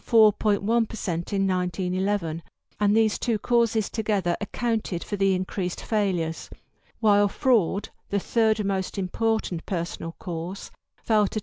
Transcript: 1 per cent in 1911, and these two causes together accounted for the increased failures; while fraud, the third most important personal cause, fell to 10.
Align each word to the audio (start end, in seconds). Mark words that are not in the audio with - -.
1 0.09 0.31
per 0.33 0.95
cent 0.95 1.31
in 1.31 1.45
1911, 1.45 2.41
and 2.79 2.97
these 2.97 3.19
two 3.19 3.37
causes 3.37 3.87
together 3.87 4.35
accounted 4.41 5.03
for 5.03 5.15
the 5.15 5.35
increased 5.35 5.79
failures; 5.83 6.49
while 7.01 7.27
fraud, 7.27 7.89
the 8.09 8.19
third 8.19 8.65
most 8.65 8.97
important 8.97 9.63
personal 9.67 10.13
cause, 10.17 10.71
fell 11.03 11.27
to 11.27 11.39
10. 11.39 11.39